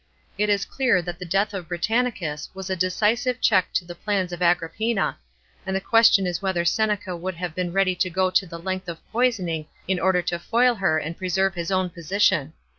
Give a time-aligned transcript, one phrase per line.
[0.35, 3.93] It is clear that the death of Britannicus was a decisive ch< ck to the
[3.93, 5.19] plans of Agrippina,
[5.63, 8.89] and the question is whether Seneca would have been ready to go to the length
[8.89, 12.53] of poisoning in order to foil her and preserve his own position.